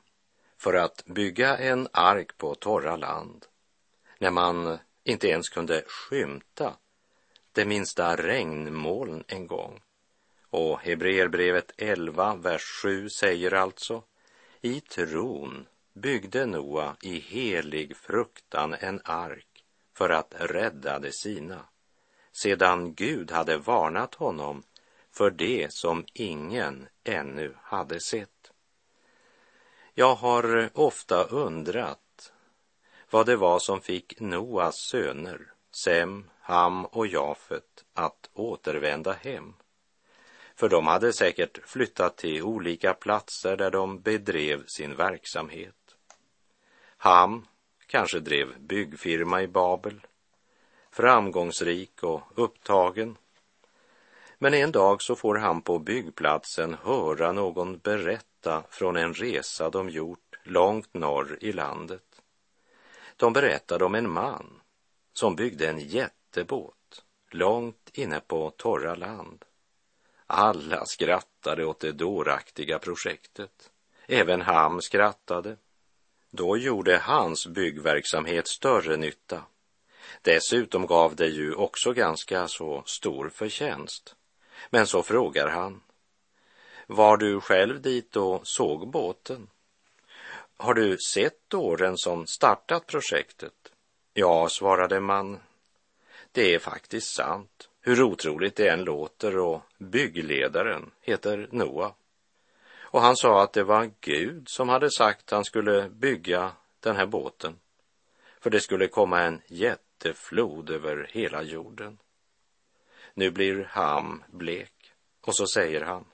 för 0.58 0.74
att 0.74 1.04
bygga 1.06 1.58
en 1.58 1.88
ark 1.92 2.36
på 2.36 2.54
torra 2.54 2.96
land 2.96 3.46
när 4.18 4.30
man 4.30 4.78
inte 5.04 5.28
ens 5.28 5.48
kunde 5.48 5.84
skymta 5.86 6.74
det 7.52 7.64
minsta 7.64 8.16
regnmoln 8.16 9.24
en 9.28 9.46
gång. 9.46 9.80
Och 10.50 10.80
Hebreerbrevet 10.80 11.72
11, 11.76 12.34
vers 12.34 12.62
7 12.82 13.08
säger 13.08 13.54
alltså 13.54 14.02
I 14.60 14.80
tron 14.80 15.66
byggde 15.92 16.46
Noa 16.46 16.96
i 17.02 17.18
helig 17.18 17.96
fruktan 17.96 18.74
en 18.74 19.00
ark 19.04 19.64
för 19.96 20.10
att 20.10 20.34
rädda 20.38 20.98
de 20.98 21.12
sina, 21.12 21.64
sedan 22.32 22.94
Gud 22.94 23.30
hade 23.30 23.56
varnat 23.56 24.14
honom 24.14 24.62
för 25.12 25.30
det 25.30 25.72
som 25.72 26.04
ingen 26.12 26.88
ännu 27.04 27.54
hade 27.62 28.00
sett. 28.00 28.52
Jag 29.94 30.14
har 30.14 30.70
ofta 30.74 31.24
undrat 31.24 32.32
vad 33.10 33.26
det 33.26 33.36
var 33.36 33.58
som 33.58 33.80
fick 33.80 34.20
Noas 34.20 34.74
söner, 34.90 35.52
Sem, 35.84 36.30
Ham 36.40 36.84
och 36.84 37.06
Jafet, 37.06 37.84
att 37.94 38.30
återvända 38.32 39.12
hem. 39.12 39.54
För 40.54 40.68
de 40.68 40.86
hade 40.86 41.12
säkert 41.12 41.58
flyttat 41.68 42.16
till 42.16 42.42
olika 42.42 42.94
platser 42.94 43.56
där 43.56 43.70
de 43.70 44.00
bedrev 44.00 44.66
sin 44.66 44.96
verksamhet. 44.96 45.96
Ham 46.96 47.46
kanske 47.86 48.20
drev 48.20 48.60
byggfirma 48.60 49.42
i 49.42 49.48
Babel, 49.48 50.00
framgångsrik 50.90 52.02
och 52.02 52.22
upptagen. 52.34 53.16
Men 54.42 54.54
en 54.54 54.72
dag 54.72 55.02
så 55.02 55.16
får 55.16 55.34
han 55.34 55.62
på 55.62 55.78
byggplatsen 55.78 56.76
höra 56.82 57.32
någon 57.32 57.78
berätta 57.78 58.64
från 58.70 58.96
en 58.96 59.14
resa 59.14 59.70
de 59.70 59.90
gjort 59.90 60.38
långt 60.42 60.94
norr 60.94 61.38
i 61.40 61.52
landet. 61.52 62.22
De 63.16 63.32
berättade 63.32 63.84
om 63.84 63.94
en 63.94 64.10
man 64.10 64.60
som 65.12 65.36
byggde 65.36 65.68
en 65.68 65.78
jättebåt 65.78 67.04
långt 67.30 67.90
inne 67.92 68.20
på 68.20 68.50
torra 68.50 68.94
land. 68.94 69.44
Alla 70.26 70.86
skrattade 70.86 71.64
åt 71.64 71.80
det 71.80 71.92
dåraktiga 71.92 72.78
projektet. 72.78 73.70
Även 74.06 74.42
Ham 74.42 74.80
skrattade. 74.80 75.56
Då 76.30 76.56
gjorde 76.56 76.98
hans 76.98 77.46
byggverksamhet 77.46 78.48
större 78.48 78.96
nytta. 78.96 79.42
Dessutom 80.22 80.86
gav 80.86 81.16
det 81.16 81.28
ju 81.28 81.54
också 81.54 81.92
ganska 81.92 82.48
så 82.48 82.82
stor 82.86 83.28
förtjänst. 83.28 84.16
Men 84.70 84.86
så 84.86 85.02
frågar 85.02 85.48
han. 85.48 85.80
Var 86.86 87.16
du 87.16 87.40
själv 87.40 87.80
dit 87.80 88.16
och 88.16 88.46
såg 88.46 88.88
båten? 88.88 89.48
Har 90.56 90.74
du 90.74 90.98
sett 90.98 91.54
åren 91.54 91.98
som 91.98 92.26
startat 92.26 92.86
projektet? 92.86 93.72
Ja, 94.14 94.48
svarade 94.48 95.00
man. 95.00 95.40
Det 96.32 96.54
är 96.54 96.58
faktiskt 96.58 97.16
sant, 97.16 97.68
hur 97.80 98.02
otroligt 98.02 98.56
det 98.56 98.68
än 98.68 98.84
låter 98.84 99.38
och 99.38 99.62
byggledaren 99.78 100.90
heter 101.00 101.48
Noa. 101.50 101.94
Och 102.92 103.00
han 103.00 103.16
sa 103.16 103.42
att 103.42 103.52
det 103.52 103.64
var 103.64 103.90
Gud 104.00 104.44
som 104.48 104.68
hade 104.68 104.90
sagt 104.90 105.30
han 105.30 105.44
skulle 105.44 105.88
bygga 105.88 106.52
den 106.80 106.96
här 106.96 107.06
båten. 107.06 107.58
För 108.40 108.50
det 108.50 108.60
skulle 108.60 108.88
komma 108.88 109.20
en 109.20 109.42
jätteflod 109.46 110.70
över 110.70 111.06
hela 111.10 111.42
jorden. 111.42 111.98
Nu 113.14 113.30
blir 113.30 113.64
Ham 113.64 114.24
blek 114.28 114.92
och 115.20 115.36
så 115.36 115.46
säger 115.46 115.80
han 115.80 116.04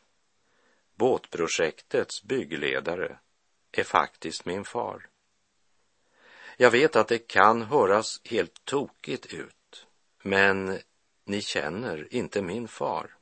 båtprojektets 0.98 2.22
byggledare 2.22 3.18
är 3.72 3.84
faktiskt 3.84 4.44
min 4.44 4.64
far. 4.64 5.08
Jag 6.56 6.70
vet 6.70 6.96
att 6.96 7.08
det 7.08 7.18
kan 7.18 7.62
höras 7.62 8.20
helt 8.24 8.64
tokigt 8.64 9.26
ut, 9.34 9.86
men 10.22 10.78
ni 11.24 11.42
känner 11.42 12.14
inte 12.14 12.42
min 12.42 12.68
far. 12.68 13.14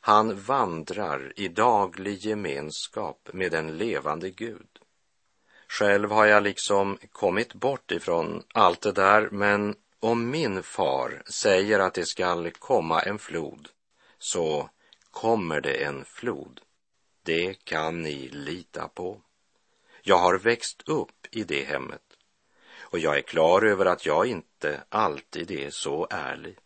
Han 0.00 0.40
vandrar 0.40 1.32
i 1.36 1.48
daglig 1.48 2.18
gemenskap 2.18 3.28
med 3.32 3.52
den 3.52 3.76
levande 3.76 4.30
Gud. 4.30 4.78
Själv 5.68 6.10
har 6.10 6.26
jag 6.26 6.42
liksom 6.42 6.98
kommit 7.12 7.54
bort 7.54 7.90
ifrån 7.90 8.42
allt 8.54 8.80
det 8.80 8.92
där, 8.92 9.28
men 9.30 9.74
om 10.06 10.30
min 10.30 10.62
far 10.62 11.22
säger 11.26 11.78
att 11.78 11.94
det 11.94 12.06
skall 12.06 12.50
komma 12.50 13.00
en 13.00 13.18
flod, 13.18 13.68
så 14.18 14.70
kommer 15.10 15.60
det 15.60 15.84
en 15.84 16.04
flod. 16.04 16.60
Det 17.22 17.64
kan 17.64 18.02
ni 18.02 18.28
lita 18.28 18.88
på. 18.88 19.20
Jag 20.02 20.18
har 20.18 20.38
växt 20.38 20.82
upp 20.88 21.26
i 21.30 21.44
det 21.44 21.64
hemmet 21.64 22.02
och 22.78 22.98
jag 22.98 23.16
är 23.16 23.22
klar 23.22 23.62
över 23.62 23.86
att 23.86 24.06
jag 24.06 24.26
inte 24.26 24.82
alltid 24.88 25.50
är 25.50 25.70
så 25.70 26.06
ärlig. 26.10 26.58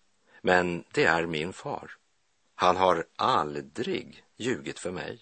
Men 0.43 0.85
det 0.93 1.05
är 1.05 1.27
min 1.27 1.53
far. 1.53 1.91
Han 2.55 2.77
har 2.77 3.05
aldrig 3.17 4.25
ljugit 4.37 4.79
för 4.79 4.91
mig. 4.91 5.21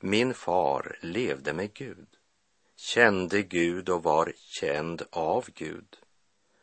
Min 0.00 0.34
far 0.34 0.98
levde 1.00 1.52
med 1.52 1.74
Gud, 1.74 2.08
kände 2.76 3.42
Gud 3.42 3.88
och 3.88 4.02
var 4.02 4.32
känd 4.36 5.02
av 5.10 5.48
Gud. 5.54 5.98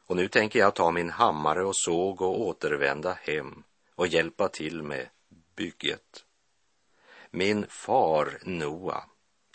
Och 0.05 0.15
nu 0.15 0.27
tänker 0.27 0.59
jag 0.59 0.75
ta 0.75 0.91
min 0.91 1.09
hammare 1.09 1.63
och 1.63 1.75
såg 1.75 2.21
och 2.21 2.41
återvända 2.41 3.13
hem 3.13 3.63
och 3.95 4.07
hjälpa 4.07 4.47
till 4.47 4.83
med 4.83 5.09
bygget. 5.55 6.25
Min 7.31 7.67
far 7.67 8.39
Noa 8.43 9.03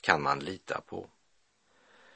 kan 0.00 0.22
man 0.22 0.38
lita 0.38 0.80
på. 0.80 1.06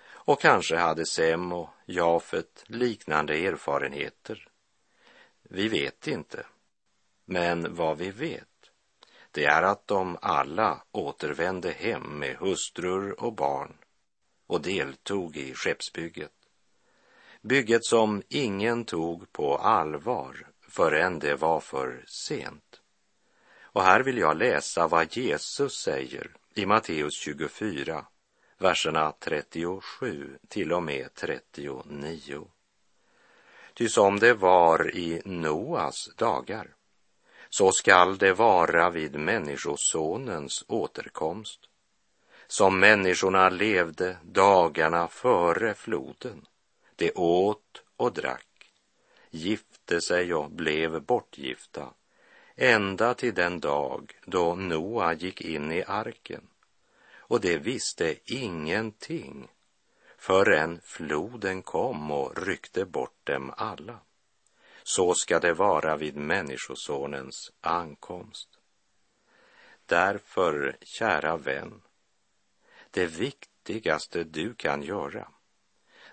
Och 0.06 0.40
kanske 0.40 0.76
hade 0.76 1.06
Sem 1.06 1.52
och 1.52 1.68
Jafet 1.86 2.64
liknande 2.66 3.34
erfarenheter. 3.34 4.48
Vi 5.42 5.68
vet 5.68 6.06
inte. 6.06 6.46
Men 7.24 7.74
vad 7.74 7.98
vi 7.98 8.10
vet, 8.10 8.70
det 9.30 9.44
är 9.44 9.62
att 9.62 9.86
de 9.86 10.18
alla 10.22 10.82
återvände 10.92 11.70
hem 11.70 12.18
med 12.18 12.36
hustrur 12.36 13.20
och 13.20 13.32
barn 13.32 13.76
och 14.46 14.60
deltog 14.60 15.36
i 15.36 15.54
skeppsbygget. 15.54 16.33
Bygget 17.44 17.84
som 17.84 18.22
ingen 18.28 18.84
tog 18.84 19.32
på 19.32 19.56
allvar 19.56 20.46
förrän 20.68 21.18
det 21.18 21.34
var 21.34 21.60
för 21.60 22.04
sent. 22.06 22.80
Och 23.62 23.82
här 23.82 24.00
vill 24.00 24.18
jag 24.18 24.36
läsa 24.36 24.88
vad 24.88 25.16
Jesus 25.16 25.72
säger 25.72 26.30
i 26.54 26.66
Matteus 26.66 27.14
24, 27.14 28.06
verserna 28.58 29.12
37 29.12 30.38
till 30.48 30.72
och 30.72 30.82
med 30.82 31.14
39. 31.14 32.46
Ty 33.74 33.88
som 33.88 34.18
det 34.18 34.34
var 34.34 34.96
i 34.96 35.22
Noas 35.24 36.08
dagar, 36.16 36.74
så 37.48 37.72
skall 37.72 38.18
det 38.18 38.32
vara 38.32 38.90
vid 38.90 39.18
Människosonens 39.18 40.64
återkomst. 40.68 41.60
Som 42.46 42.80
människorna 42.80 43.48
levde 43.48 44.16
dagarna 44.22 45.08
före 45.08 45.75
floden, 45.75 46.47
de 46.97 47.13
åt 47.15 47.83
och 47.97 48.13
drack, 48.13 48.71
gifte 49.30 50.00
sig 50.00 50.35
och 50.35 50.50
blev 50.50 51.02
bortgifta, 51.02 51.95
ända 52.57 53.15
till 53.15 53.35
den 53.35 53.61
dag 53.61 54.13
då 54.26 54.54
Noa 54.54 55.13
gick 55.13 55.41
in 55.41 55.73
i 55.73 55.85
arken. 55.85 56.49
Och 57.26 57.41
de 57.41 57.59
visste 57.59 58.17
ingenting 58.25 59.49
förrän 60.17 60.80
floden 60.85 61.63
kom 61.63 62.11
och 62.11 62.47
ryckte 62.47 62.85
bort 62.85 63.26
dem 63.26 63.52
alla. 63.57 63.99
Så 64.83 65.15
ska 65.15 65.41
det 65.41 65.54
vara 65.54 65.97
vid 65.97 66.17
Människosonens 66.17 67.52
ankomst. 67.61 68.49
Därför, 69.87 70.76
kära 70.80 71.37
vän, 71.37 71.83
det 72.91 73.07
viktigaste 73.07 74.25
du 74.25 74.54
kan 74.54 74.83
göra, 74.83 75.28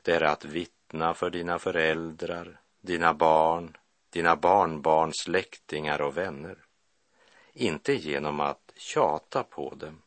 det 0.01 0.15
är 0.15 0.21
att 0.21 0.45
vittna 0.45 1.13
för 1.13 1.29
dina 1.29 1.59
föräldrar, 1.59 2.59
dina 2.81 3.13
barn, 3.13 3.77
dina 4.09 4.35
barnbarns 4.35 5.17
släktingar 5.17 6.01
och 6.01 6.17
vänner. 6.17 6.57
Inte 7.53 7.93
genom 7.93 8.39
att 8.39 8.73
tjata 8.75 9.43
på 9.43 9.75
dem, 9.75 10.01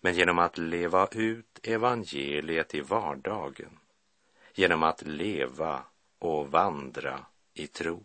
men 0.00 0.14
genom 0.14 0.38
att 0.38 0.58
leva 0.58 1.08
ut 1.12 1.60
evangeliet 1.62 2.74
i 2.74 2.80
vardagen, 2.80 3.78
genom 4.54 4.82
att 4.82 5.02
leva 5.02 5.82
och 6.18 6.50
vandra 6.50 7.26
i 7.54 7.66
tro. 7.66 8.04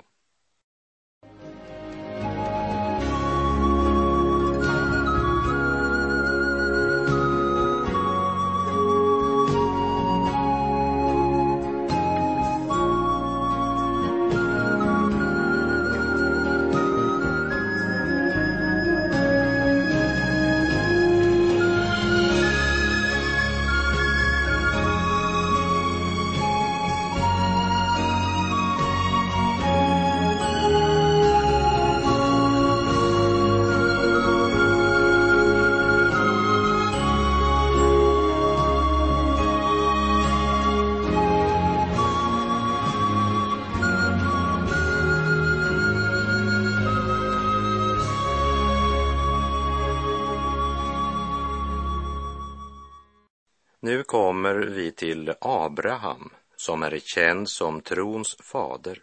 Kommer 54.16 54.56
vi 54.56 54.92
till 54.92 55.34
Abraham 55.42 56.30
som 56.56 56.84
är 56.84 57.00
känd 57.00 57.50
som 57.50 57.82
trons 57.82 58.38
fader. 58.42 59.02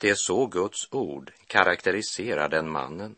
Det 0.00 0.10
är 0.10 0.14
så 0.14 0.46
Guds 0.46 0.88
ord 0.92 1.32
karaktäriserar 1.46 2.48
den 2.48 2.70
mannen. 2.70 3.16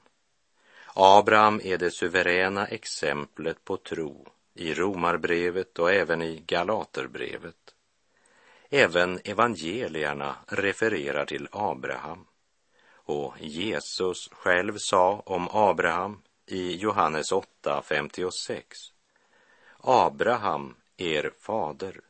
Abraham 0.95 1.61
är 1.65 1.79
det 1.79 1.91
suveräna 1.91 2.67
exemplet 2.67 3.65
på 3.65 3.77
tro 3.77 4.29
i 4.55 4.75
Romarbrevet 4.75 5.79
och 5.79 5.93
även 5.93 6.23
i 6.23 6.43
Galaterbrevet. 6.47 7.75
Även 8.71 9.21
evangelierna 9.25 10.37
refererar 10.47 11.25
till 11.25 11.49
Abraham. 11.53 12.27
Och 12.89 13.35
Jesus 13.41 14.29
själv 14.33 14.77
sa 14.79 15.23
om 15.27 15.49
Abraham 15.53 16.23
i 16.47 16.77
Johannes 16.77 17.33
8.56 17.33 18.63
Abraham, 19.81 20.75
er 20.97 21.33
fader, 21.39 22.01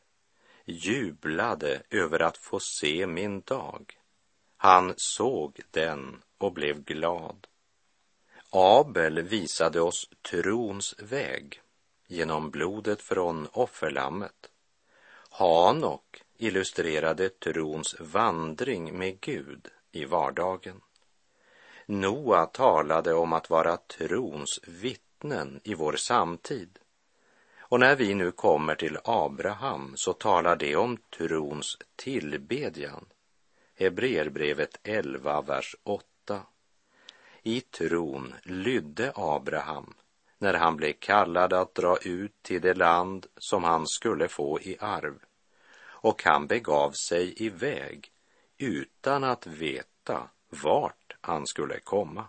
jublade 0.65 1.81
över 1.89 2.21
att 2.21 2.37
få 2.37 2.59
se 2.59 3.07
min 3.07 3.41
dag. 3.41 3.97
Han 4.57 4.93
såg 4.97 5.59
den 5.71 6.21
och 6.37 6.53
blev 6.53 6.83
glad. 6.83 7.47
Abel 8.49 9.21
visade 9.21 9.81
oss 9.81 10.09
trons 10.21 10.95
väg 10.99 11.61
genom 12.07 12.49
blodet 12.49 13.01
från 13.01 13.47
offerlammet. 13.51 14.51
Hanok 15.29 16.23
illustrerade 16.37 17.29
trons 17.29 17.95
vandring 17.99 18.97
med 18.97 19.19
Gud 19.19 19.67
i 19.91 20.05
vardagen. 20.05 20.81
Noa 21.85 22.45
talade 22.45 23.13
om 23.13 23.33
att 23.33 23.49
vara 23.49 23.77
trons 23.77 24.59
vittnen 24.67 25.61
i 25.63 25.73
vår 25.73 25.93
samtid. 25.93 26.79
Och 27.69 27.79
när 27.79 27.95
vi 27.95 28.13
nu 28.13 28.31
kommer 28.31 28.75
till 28.75 28.97
Abraham 29.03 29.93
så 29.95 30.13
talar 30.13 30.55
det 30.55 30.75
om 30.75 30.97
trons 31.17 31.77
tillbedjan. 31.95 33.05
Hebreerbrevet 33.75 34.79
11, 34.83 35.41
vers 35.41 35.75
8. 35.83 36.41
I 37.43 37.61
tron 37.61 38.33
lydde 38.43 39.11
Abraham 39.15 39.93
när 40.37 40.53
han 40.53 40.77
blev 40.77 40.93
kallad 40.93 41.53
att 41.53 41.75
dra 41.75 41.97
ut 41.97 42.43
till 42.43 42.61
det 42.61 42.73
land 42.73 43.25
som 43.37 43.63
han 43.63 43.87
skulle 43.87 44.27
få 44.27 44.59
i 44.59 44.77
arv. 44.79 45.19
Och 45.79 46.23
han 46.23 46.47
begav 46.47 46.91
sig 47.09 47.43
iväg 47.43 48.11
utan 48.57 49.23
att 49.23 49.47
veta 49.47 50.29
vart 50.63 51.15
han 51.21 51.47
skulle 51.47 51.79
komma. 51.79 52.25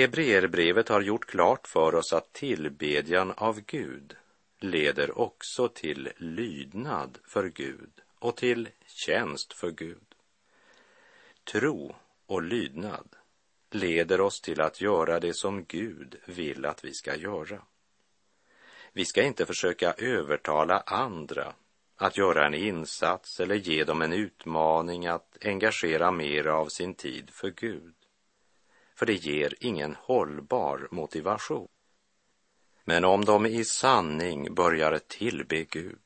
Hebreerbrevet 0.00 0.88
har 0.88 1.00
gjort 1.00 1.26
klart 1.26 1.66
för 1.66 1.94
oss 1.94 2.12
att 2.12 2.32
tillbedjan 2.32 3.32
av 3.36 3.60
Gud 3.60 4.16
leder 4.60 5.18
också 5.18 5.68
till 5.68 6.08
lydnad 6.16 7.18
för 7.24 7.48
Gud 7.48 7.90
och 8.18 8.36
till 8.36 8.68
tjänst 8.86 9.52
för 9.52 9.70
Gud. 9.70 10.14
Tro 11.52 11.94
och 12.26 12.42
lydnad 12.42 13.08
leder 13.70 14.20
oss 14.20 14.40
till 14.40 14.60
att 14.60 14.80
göra 14.80 15.20
det 15.20 15.34
som 15.34 15.64
Gud 15.64 16.16
vill 16.26 16.66
att 16.66 16.84
vi 16.84 16.94
ska 16.94 17.16
göra. 17.16 17.62
Vi 18.92 19.04
ska 19.04 19.22
inte 19.22 19.46
försöka 19.46 19.92
övertala 19.92 20.80
andra 20.86 21.54
att 21.96 22.18
göra 22.18 22.46
en 22.46 22.54
insats 22.54 23.40
eller 23.40 23.54
ge 23.54 23.84
dem 23.84 24.02
en 24.02 24.12
utmaning 24.12 25.06
att 25.06 25.38
engagera 25.44 26.10
mer 26.10 26.46
av 26.46 26.66
sin 26.66 26.94
tid 26.94 27.30
för 27.30 27.50
Gud. 27.50 27.94
För 29.00 29.06
det 29.06 29.14
ger 29.14 29.54
ingen 29.60 29.96
hållbar 30.00 30.88
motivation. 30.90 31.68
Men 32.84 33.04
om 33.04 33.24
de 33.24 33.46
i 33.46 33.64
sanning 33.64 34.54
börjar 34.54 34.98
tillbe 34.98 35.64
Gud 35.64 35.98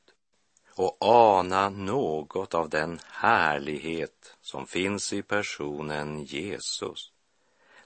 och 0.75 0.97
ana 0.99 1.69
något 1.69 2.53
av 2.53 2.69
den 2.69 2.99
härlighet 3.07 4.37
som 4.41 4.67
finns 4.67 5.13
i 5.13 5.21
personen 5.21 6.23
Jesus, 6.23 7.11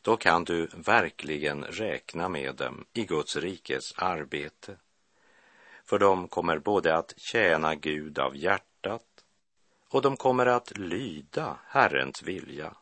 då 0.01 0.17
kan 0.17 0.43
du 0.43 0.69
verkligen 0.73 1.63
räkna 1.63 2.29
med 2.29 2.55
dem 2.55 2.85
i 2.93 3.05
Guds 3.05 3.35
rikes 3.35 3.93
arbete. 3.97 4.77
För 5.85 5.99
de 5.99 6.27
kommer 6.27 6.59
både 6.59 6.95
att 6.95 7.13
tjäna 7.17 7.75
Gud 7.75 8.19
av 8.19 8.37
hjärtat 8.37 9.25
och 9.89 10.01
de 10.01 10.17
kommer 10.17 10.45
att 10.45 10.77
lyda 10.77 11.57
Herrens 11.67 12.23
vilja. 12.23 12.75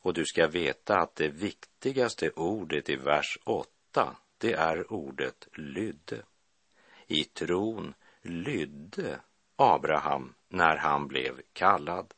Och 0.00 0.14
du 0.14 0.24
ska 0.24 0.46
veta 0.46 0.98
att 0.98 1.16
det 1.16 1.28
viktigaste 1.28 2.30
ordet 2.30 2.88
i 2.88 2.96
vers 2.96 3.38
8, 3.44 4.16
det 4.38 4.52
är 4.52 4.92
ordet 4.92 5.48
lydde. 5.52 6.22
I 7.06 7.24
tron 7.24 7.94
lydde 8.22 9.20
Abraham 9.56 10.34
när 10.48 10.76
han 10.76 11.08
blev 11.08 11.40
kallad. 11.52 12.14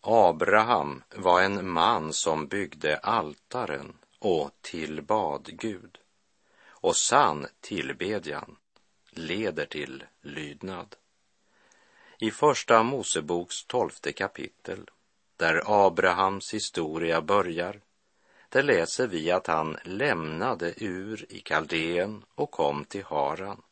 Abraham 0.00 1.02
var 1.16 1.42
en 1.42 1.70
man 1.70 2.12
som 2.12 2.46
byggde 2.46 2.98
altaren 2.98 3.92
och 4.18 4.50
tillbad 4.60 5.48
Gud. 5.58 5.98
Och 6.66 6.96
sann 6.96 7.46
tillbedjan 7.60 8.56
leder 9.10 9.66
till 9.66 10.04
lydnad. 10.20 10.96
I 12.18 12.30
Första 12.30 12.82
Moseboks 12.82 13.64
tolfte 13.64 14.12
kapitel, 14.12 14.90
där 15.36 15.62
Abrahams 15.86 16.54
historia 16.54 17.22
börjar, 17.22 17.80
där 18.48 18.62
läser 18.62 19.06
vi 19.06 19.30
att 19.30 19.46
han 19.46 19.76
lämnade 19.84 20.74
Ur 20.76 21.26
i 21.28 21.40
Kaldén 21.40 22.24
och 22.34 22.50
kom 22.50 22.84
till 22.84 23.04
Haran. 23.04 23.62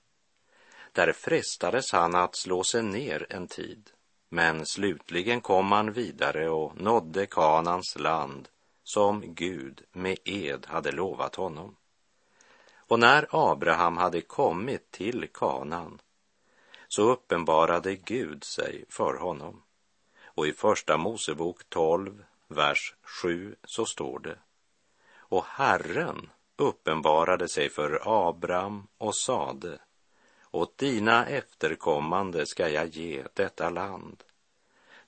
Där 0.92 1.12
frestades 1.12 1.92
han 1.92 2.14
att 2.14 2.36
slå 2.36 2.64
sig 2.64 2.82
ner 2.82 3.26
en 3.30 3.46
tid, 3.46 3.90
men 4.28 4.66
slutligen 4.66 5.40
kom 5.40 5.72
han 5.72 5.92
vidare 5.92 6.48
och 6.48 6.80
nådde 6.80 7.26
Kanans 7.26 7.98
land 7.98 8.48
som 8.84 9.34
Gud 9.34 9.82
med 9.92 10.18
ed 10.24 10.66
hade 10.66 10.92
lovat 10.92 11.34
honom. 11.34 11.76
Och 12.74 12.98
när 12.98 13.26
Abraham 13.30 13.96
hade 13.96 14.20
kommit 14.20 14.90
till 14.90 15.28
Kanan 15.34 16.00
så 16.88 17.02
uppenbarade 17.02 17.94
Gud 17.94 18.44
sig 18.44 18.84
för 18.88 19.14
honom. 19.14 19.62
Och 20.34 20.46
i 20.46 20.52
Första 20.52 20.96
Mosebok 20.96 21.68
12, 21.68 22.24
vers 22.48 22.94
7 23.02 23.56
så 23.64 23.86
står 23.86 24.18
det. 24.18 24.38
Och 25.14 25.44
Herren 25.44 26.30
uppenbarade 26.56 27.48
sig 27.48 27.70
för 27.70 28.00
Abraham 28.28 28.86
och 28.98 29.16
sade 29.16 29.78
åt 30.50 30.78
dina 30.78 31.26
efterkommande 31.26 32.46
ska 32.46 32.68
jag 32.68 32.86
ge 32.86 33.24
detta 33.34 33.70
land. 33.70 34.24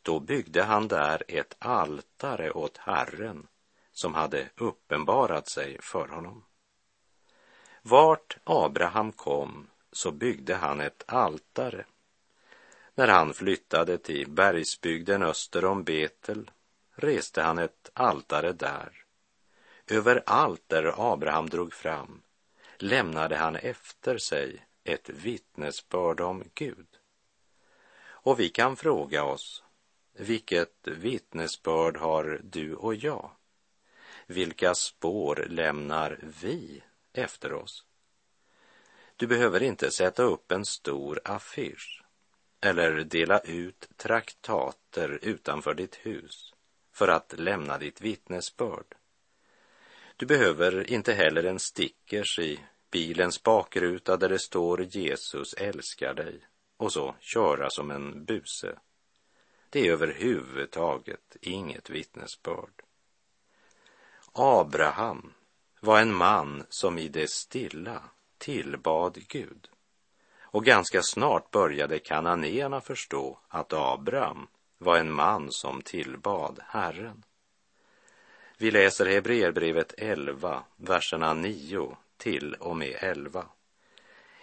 Då 0.02 0.20
byggde 0.20 0.62
han 0.62 0.88
där 0.88 1.22
ett 1.28 1.56
altare 1.58 2.50
åt 2.50 2.76
Herren 2.76 3.46
som 3.92 4.14
hade 4.14 4.48
uppenbarat 4.56 5.48
sig 5.48 5.78
för 5.80 6.08
honom. 6.08 6.44
Vart 7.82 8.37
Abraham 8.44 9.12
kom 9.12 9.66
så 9.92 10.10
byggde 10.10 10.54
han 10.54 10.80
ett 10.80 11.04
altare. 11.06 11.84
När 12.94 13.09
han 13.09 13.35
flyttade 13.35 13.98
till 13.98 14.30
bergsbygden 14.30 15.22
öster 15.22 15.64
om 15.64 15.85
Betel 15.85 16.50
reste 16.94 17.42
han 17.42 17.59
ett 17.59 17.90
altare 17.94 18.52
där. 18.52 19.04
Överallt 19.87 20.62
där 20.66 21.12
Abraham 21.12 21.48
drog 21.48 21.72
fram 21.72 22.22
lämnade 22.78 23.37
han 23.37 23.57
efter 23.57 24.18
sig 24.18 24.66
ett 24.85 25.09
vittnesbörd 25.09 26.20
om 26.20 26.44
Gud. 26.54 26.87
Och 28.07 28.40
vi 28.40 28.48
kan 28.48 28.76
fråga 28.76 29.24
oss, 29.24 29.62
vilket 30.12 30.88
vittnesbörd 30.88 31.96
har 31.96 32.40
du 32.42 32.74
och 32.74 32.94
jag? 32.94 33.30
Vilka 34.26 34.74
spår 34.74 35.46
lämnar 35.48 36.18
vi 36.40 36.83
efter 37.12 37.52
oss? 37.52 37.85
Du 39.16 39.26
behöver 39.26 39.62
inte 39.62 39.90
sätta 39.90 40.22
upp 40.22 40.52
en 40.52 40.64
stor 40.64 41.20
affisch 41.24 42.03
eller 42.64 43.05
dela 43.05 43.38
ut 43.40 43.88
traktater 43.96 45.18
utanför 45.22 45.74
ditt 45.74 45.94
hus 45.94 46.55
för 46.92 47.09
att 47.09 47.35
lämna 47.38 47.79
ditt 47.79 48.00
vittnesbörd. 48.00 48.94
Du 50.16 50.27
behöver 50.27 50.90
inte 50.90 51.12
heller 51.12 51.44
en 51.44 51.59
stickers 51.59 52.38
i 52.38 52.61
bilens 52.90 53.42
bakruta 53.42 54.16
där 54.16 54.29
det 54.29 54.38
står 54.38 54.83
Jesus 54.83 55.55
älskar 55.55 56.14
dig 56.14 56.40
och 56.77 56.92
så 56.92 57.14
köra 57.20 57.70
som 57.70 57.90
en 57.90 58.24
buse. 58.24 58.79
Det 59.70 59.81
är 59.81 59.92
överhuvudtaget 59.92 61.37
inget 61.40 61.90
vittnesbörd. 61.90 62.83
Abraham 64.33 65.33
var 65.81 66.00
en 66.00 66.14
man 66.14 66.66
som 66.68 66.98
i 66.98 67.09
det 67.09 67.31
stilla 67.31 68.03
tillbad 68.38 69.18
Gud. 69.29 69.68
Och 70.54 70.64
ganska 70.64 71.02
snart 71.02 71.50
började 71.50 71.98
kananéerna 71.98 72.80
förstå 72.80 73.38
att 73.48 73.72
Abraham 73.72 74.46
var 74.78 74.96
en 74.96 75.12
man 75.12 75.52
som 75.52 75.82
tillbad 75.82 76.60
Herren. 76.66 77.24
Vi 78.58 78.70
läser 78.70 79.06
Hebreerbrevet 79.06 79.94
11, 79.98 80.64
verserna 80.76 81.34
9 81.34 81.96
till 82.16 82.54
och 82.54 82.76
med 82.76 82.96
11. 83.00 83.46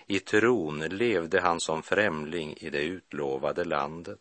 I 0.08 0.20
tron 0.20 0.80
levde 0.80 1.42
han 1.42 1.60
som 1.60 1.84
främling 1.84 2.54
i 2.58 2.70
det 2.70 2.84
utlovade 2.84 3.64
landet. 3.64 4.20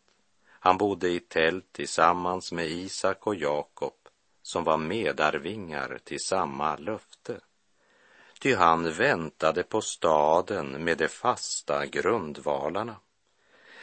Han 0.48 0.79
bodde 0.79 1.09
i 1.09 1.20
tält 1.20 1.72
tillsammans 1.72 2.53
med 2.53 2.66
Isak 2.66 3.26
och 3.26 3.35
Jakob 3.35 3.94
som 4.42 4.64
var 4.64 4.76
medarvingar 4.76 5.98
till 6.05 6.20
samma 6.20 6.76
löfte. 6.76 7.40
Ty 8.40 8.55
han 8.55 8.92
väntade 8.92 9.62
på 9.62 9.81
staden 9.81 10.85
med 10.85 10.98
de 10.98 11.09
fasta 11.09 11.87
grundvalarna, 11.87 12.96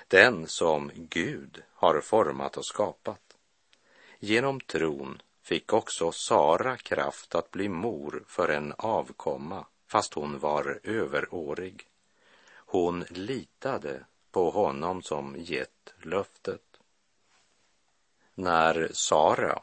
den 0.08 0.48
som 0.48 0.92
Gud 0.96 1.64
har 1.74 2.02
format 2.02 2.58
och 2.58 2.66
skapat. 2.66 3.38
Genom 4.20 4.60
tron 4.60 5.22
fick 5.42 5.74
också 5.74 6.12
Sara 6.12 6.78
kraft 6.78 7.36
att 7.36 7.52
bli 7.52 7.70
mor 7.70 8.24
för 8.28 8.50
en 8.50 8.74
avkomma, 8.78 9.66
fast 9.88 10.14
hon 10.14 10.40
var 10.40 10.80
överårig. 10.84 11.88
Hon 12.56 13.06
litade 13.10 14.06
på 14.32 14.50
honom 14.50 15.02
som 15.02 15.36
gett 15.38 15.94
löftet. 16.02 16.80
När 18.36 18.90
Sara, 18.94 19.62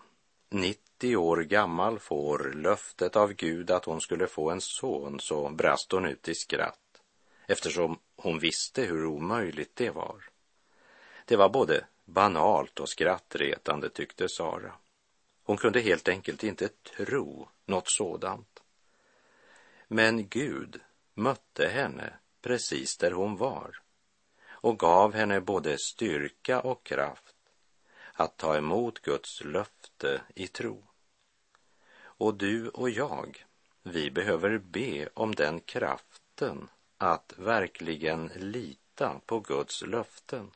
90 1.05 1.17
år 1.17 1.37
gammal, 1.37 1.99
får 1.99 2.53
löftet 2.55 3.17
av 3.17 3.33
Gud 3.33 3.71
att 3.71 3.85
hon 3.85 4.01
skulle 4.01 4.27
få 4.27 4.51
en 4.51 4.61
son 4.61 5.21
så 5.21 5.49
brast 5.51 5.93
hon 5.93 6.07
ut 6.07 6.29
i 6.29 6.35
skratt 6.35 7.03
eftersom 7.47 7.99
hon 8.17 8.39
visste 8.39 8.83
hur 8.83 9.07
omöjligt 9.07 9.77
det 9.77 9.91
var. 9.91 10.25
Det 11.25 11.37
var 11.37 11.49
både 11.49 11.85
banalt 12.05 12.81
och 12.81 12.89
skrattretande 12.89 13.89
tyckte 13.89 14.29
Sara. 14.29 14.73
Hon 15.45 15.57
kunde 15.57 15.81
helt 15.81 16.09
enkelt 16.09 16.45
inte 16.45 16.69
tro 16.69 17.49
något 17.67 17.91
sådant. 17.91 18.63
Men 19.89 20.29
Gud 20.29 20.81
mötte 21.15 21.69
henne 21.69 22.15
precis 22.43 22.97
där 22.97 23.11
hon 23.11 23.37
var 23.37 23.81
och 24.49 24.79
gav 24.79 25.15
henne 25.15 25.41
både 25.41 25.79
styrka 25.79 26.61
och 26.61 26.87
kraft 26.87 27.35
att 28.13 28.37
ta 28.37 28.57
emot 28.57 28.99
Guds 28.99 29.45
löfte 29.45 30.21
i 30.35 30.47
tro. 30.47 30.94
Och 32.25 32.35
du 32.35 32.69
och 32.69 32.91
jag, 32.91 33.45
vi 33.83 34.11
behöver 34.11 34.59
be 34.59 35.09
om 35.15 35.35
den 35.35 35.61
kraften 35.61 36.69
att 36.99 37.33
verkligen 37.37 38.31
lita 38.37 39.21
på 39.27 39.41
Guds 39.41 39.83
löften. 39.83 40.51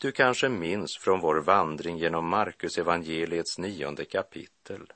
Du 0.00 0.12
kanske 0.12 0.48
minns 0.48 0.98
från 0.98 1.20
vår 1.20 1.36
vandring 1.36 1.98
genom 1.98 2.28
Markus 2.28 2.78
evangeliets 2.78 3.58
nionde 3.58 4.04
kapitel 4.04 4.92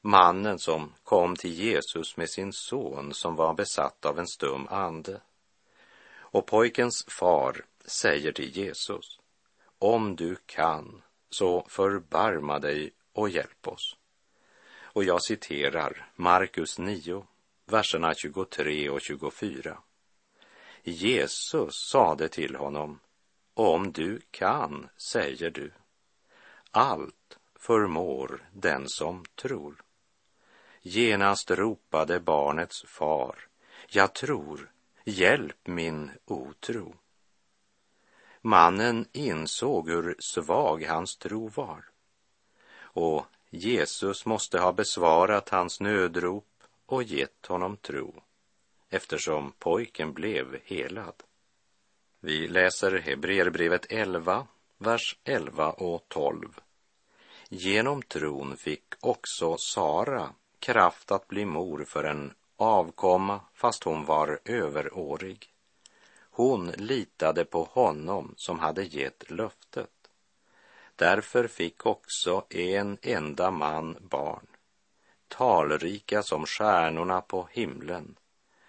mannen 0.00 0.58
som 0.58 0.92
kom 1.02 1.36
till 1.36 1.52
Jesus 1.52 2.16
med 2.16 2.30
sin 2.30 2.52
son 2.52 3.14
som 3.14 3.36
var 3.36 3.54
besatt 3.54 4.04
av 4.04 4.18
en 4.18 4.26
stum 4.26 4.68
ande. 4.70 5.20
Och 6.16 6.46
pojkens 6.46 7.04
far 7.08 7.64
säger 7.84 8.32
till 8.32 8.56
Jesus, 8.56 9.20
om 9.78 10.16
du 10.16 10.36
kan, 10.46 11.02
så 11.30 11.66
förbarma 11.68 12.58
dig 12.58 12.92
och 13.12 13.28
hjälp 13.28 13.68
oss. 13.68 13.96
Och 14.94 15.04
jag 15.04 15.22
citerar 15.22 16.06
Markus 16.16 16.78
9, 16.78 17.26
verserna 17.66 18.14
23 18.14 18.90
och 18.90 19.00
24. 19.00 19.78
Jesus 20.82 21.74
sade 21.92 22.28
till 22.28 22.56
honom, 22.56 23.00
om 23.54 23.92
du 23.92 24.20
kan, 24.30 24.88
säger 24.96 25.50
du. 25.50 25.72
Allt 26.70 27.38
förmår 27.54 28.48
den 28.52 28.88
som 28.88 29.24
tror. 29.34 29.82
Genast 30.82 31.50
ropade 31.50 32.20
barnets 32.20 32.84
far, 32.86 33.38
jag 33.88 34.14
tror, 34.14 34.70
hjälp 35.04 35.66
min 35.66 36.10
otro. 36.24 36.94
Mannen 38.40 39.06
insåg 39.12 39.90
hur 39.90 40.16
svag 40.18 40.84
hans 40.84 41.16
tro 41.16 41.48
var. 41.48 41.84
Och 42.76 43.26
Jesus 43.56 44.26
måste 44.26 44.58
ha 44.58 44.72
besvarat 44.72 45.48
hans 45.48 45.80
nödrop 45.80 46.62
och 46.86 47.02
gett 47.02 47.46
honom 47.46 47.76
tro, 47.76 48.22
eftersom 48.90 49.52
pojken 49.58 50.12
blev 50.12 50.58
helad. 50.64 51.22
Vi 52.20 52.48
läser 52.48 52.98
Hebreerbrevet 52.98 53.86
11, 53.88 54.46
vers 54.78 55.18
11 55.24 55.70
och 55.70 56.04
12. 56.08 56.60
Genom 57.48 58.02
tron 58.02 58.56
fick 58.56 58.84
också 59.00 59.56
Sara 59.56 60.30
kraft 60.58 61.10
att 61.10 61.28
bli 61.28 61.44
mor 61.44 61.84
för 61.84 62.04
en 62.04 62.34
avkomma 62.56 63.40
fast 63.54 63.84
hon 63.84 64.04
var 64.04 64.40
överårig. 64.44 65.54
Hon 66.30 66.66
litade 66.66 67.44
på 67.44 67.64
honom 67.64 68.34
som 68.36 68.58
hade 68.58 68.84
gett 68.84 69.30
löftet. 69.30 69.90
Därför 70.96 71.48
fick 71.48 71.86
också 71.86 72.44
en 72.50 72.98
enda 73.02 73.50
man 73.50 73.96
barn, 74.00 74.46
talrika 75.28 76.22
som 76.22 76.46
stjärnorna 76.46 77.20
på 77.20 77.48
himlen 77.52 78.16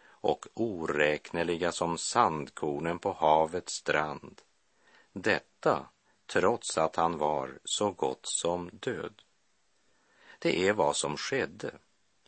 och 0.08 0.48
oräkneliga 0.54 1.72
som 1.72 1.98
sandkornen 1.98 3.00
på 3.00 3.14
havets 3.14 3.74
strand. 3.74 4.42
Detta 5.14 5.86
trots 6.26 6.78
att 6.78 6.96
han 6.96 7.18
var 7.18 7.60
så 7.64 7.92
gott 7.92 8.26
som 8.26 8.70
död. 8.74 9.22
Det 10.40 10.68
är 10.68 10.74
vad 10.74 10.96
som 10.96 11.18
skedde 11.18 11.72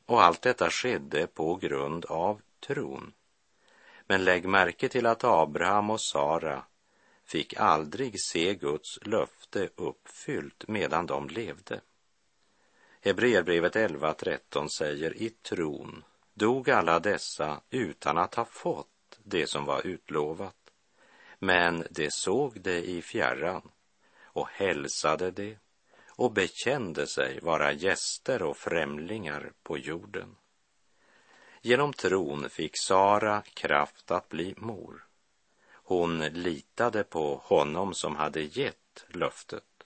och 0.05 0.23
allt 0.23 0.41
detta 0.41 0.69
skedde 0.69 1.27
på 1.27 1.55
grund 1.55 2.05
av 2.05 2.41
tron. 2.67 3.13
Men 4.05 4.23
lägg 4.23 4.47
märke 4.47 4.89
till 4.89 5.05
att 5.05 5.23
Abraham 5.23 5.89
och 5.89 6.01
Sara 6.01 6.63
fick 7.27 7.53
aldrig 7.57 8.21
se 8.21 8.55
Guds 8.55 8.99
löfte 9.01 9.69
uppfyllt 9.75 10.67
medan 10.67 11.05
de 11.05 11.27
levde. 11.27 11.81
Hebreerbrevet 13.01 13.75
11.13 13.75 14.67
säger 14.77 15.17
i 15.17 15.29
tron 15.29 16.03
dog 16.33 16.69
alla 16.69 16.99
dessa 16.99 17.61
utan 17.69 18.17
att 18.17 18.35
ha 18.35 18.45
fått 18.45 19.19
det 19.23 19.47
som 19.47 19.65
var 19.65 19.87
utlovat. 19.87 20.55
Men 21.39 21.87
de 21.89 22.11
såg 22.11 22.61
det 22.61 22.89
i 22.89 23.01
fjärran 23.01 23.71
och 24.23 24.47
hälsade 24.47 25.31
det 25.31 25.57
och 26.07 26.31
bekände 26.31 27.07
sig 27.07 27.39
vara 27.39 27.71
gäster 27.71 28.43
och 28.43 28.57
främlingar 28.57 29.51
på 29.63 29.77
jorden. 29.77 30.35
Genom 31.61 31.93
tron 31.93 32.49
fick 32.49 32.71
Sara 32.77 33.41
kraft 33.41 34.11
att 34.11 34.29
bli 34.29 34.53
mor. 34.57 35.06
Hon 35.89 36.19
litade 36.19 37.03
på 37.03 37.41
honom 37.43 37.93
som 37.93 38.15
hade 38.15 38.41
gett 38.41 39.05
löftet. 39.07 39.83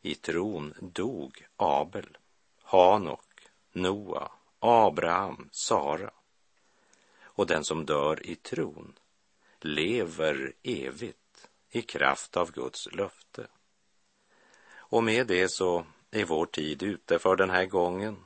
I 0.00 0.14
tron 0.14 0.74
dog 0.80 1.46
Abel, 1.56 2.18
Hanok, 2.62 3.48
Noa, 3.72 4.30
Abraham, 4.58 5.48
Sara. 5.52 6.10
Och 7.20 7.46
den 7.46 7.64
som 7.64 7.86
dör 7.86 8.26
i 8.26 8.34
tron 8.34 8.98
lever 9.60 10.52
evigt 10.62 11.48
i 11.70 11.82
kraft 11.82 12.36
av 12.36 12.52
Guds 12.52 12.92
löfte. 12.92 13.46
Och 14.70 15.04
med 15.04 15.26
det 15.26 15.48
så 15.48 15.86
är 16.10 16.24
vår 16.24 16.46
tid 16.46 16.82
ute 16.82 17.18
för 17.18 17.36
den 17.36 17.50
här 17.50 17.66
gången. 17.66 18.24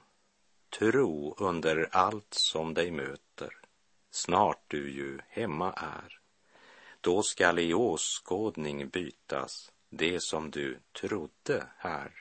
Tro 0.79 1.35
under 1.39 1.89
allt 1.93 2.35
som 2.35 2.75
dig 2.75 2.91
möter, 2.91 3.57
snart 4.11 4.65
du 4.69 4.91
ju 4.91 5.19
hemma 5.29 5.73
är. 5.73 6.22
Då 7.03 7.23
skall 7.23 7.59
i 7.59 7.75
åskådning 7.75 8.89
bytas 8.89 9.73
det 9.91 10.23
som 10.23 10.51
du 10.51 10.81
trodde 10.93 11.67
här. 11.77 12.13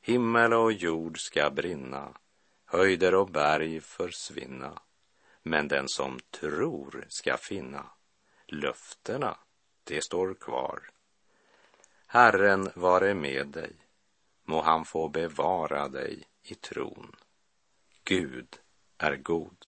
Himmel 0.00 0.52
och 0.52 0.72
jord 0.72 1.20
ska 1.20 1.50
brinna, 1.50 2.18
höjder 2.64 3.14
och 3.14 3.30
berg 3.30 3.80
försvinna, 3.80 4.82
men 5.42 5.68
den 5.68 5.88
som 5.88 6.18
tror 6.30 7.04
ska 7.08 7.36
finna 7.36 7.90
löftena, 8.46 9.36
det 9.84 10.04
står 10.04 10.34
kvar. 10.34 10.90
Herren 12.06 12.70
vare 12.74 13.14
med 13.14 13.46
dig, 13.46 13.76
må 14.44 14.62
han 14.62 14.84
få 14.84 15.08
bevara 15.08 15.88
dig 15.88 16.24
i 16.42 16.54
tron. 16.54 17.16
Gud 18.04 18.58
är 18.98 19.16
god. 19.16 19.69